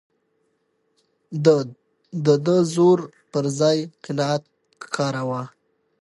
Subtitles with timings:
[2.25, 2.99] ده د زور
[3.31, 4.43] پر ځای قناعت
[4.95, 5.41] کاراوه.